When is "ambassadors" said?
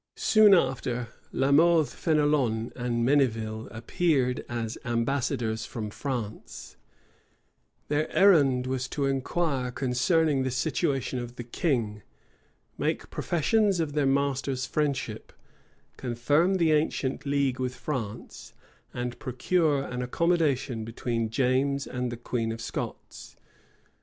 4.83-5.67